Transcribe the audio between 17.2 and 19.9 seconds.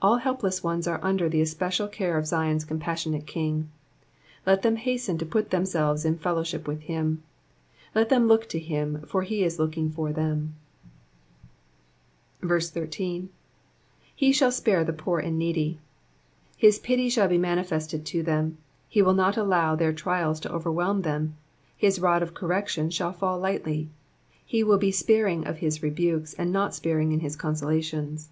be manifested to them; he will not allow